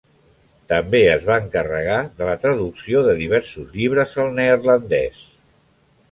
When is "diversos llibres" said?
3.19-4.15